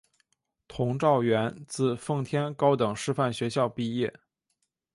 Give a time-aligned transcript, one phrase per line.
[0.67, 4.11] 佟兆元自奉天高等师范学校毕业。